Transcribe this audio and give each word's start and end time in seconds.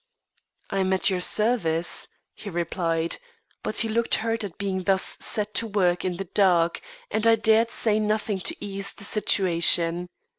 "I'm 0.71 0.93
at 0.93 1.11
your 1.11 1.19
service," 1.21 2.07
he 2.33 2.49
replied; 2.49 3.17
but 3.61 3.77
he 3.77 3.87
looked 3.87 4.15
hurt 4.15 4.43
at 4.43 4.57
being 4.57 4.85
thus 4.85 5.03
set 5.19 5.53
to 5.53 5.67
work 5.67 6.03
in 6.03 6.17
the 6.17 6.23
dark, 6.25 6.81
and 7.11 7.27
I 7.27 7.35
dared 7.35 7.69
say 7.69 7.99
nothing 7.99 8.39
to 8.39 8.55
ease 8.59 8.93
the 8.93 9.03
situation. 9.03 10.07